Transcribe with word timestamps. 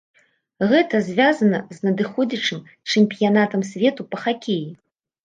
Гэта 0.69 1.01
звязана 1.09 1.59
з 1.77 1.87
надыходзячым 1.87 2.63
чэмпіянатам 2.95 3.61
свету 3.73 4.01
па 4.15 4.23
хакеі. 4.23 4.65